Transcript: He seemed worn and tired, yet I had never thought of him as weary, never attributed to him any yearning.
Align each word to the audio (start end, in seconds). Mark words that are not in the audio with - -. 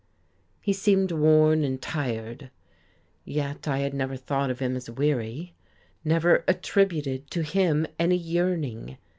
He 0.61 0.73
seemed 0.73 1.11
worn 1.11 1.63
and 1.63 1.79
tired, 1.79 2.49
yet 3.23 3.67
I 3.67 3.81
had 3.81 3.93
never 3.93 4.17
thought 4.17 4.49
of 4.49 4.57
him 4.57 4.75
as 4.75 4.89
weary, 4.89 5.53
never 6.03 6.43
attributed 6.47 7.29
to 7.29 7.43
him 7.43 7.85
any 7.99 8.17
yearning. 8.17 8.97